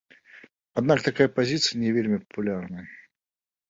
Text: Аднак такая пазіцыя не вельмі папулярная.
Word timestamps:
Аднак 0.83 1.03
такая 1.09 1.29
пазіцыя 1.37 1.75
не 1.85 1.89
вельмі 2.01 2.17
папулярная. 2.27 2.85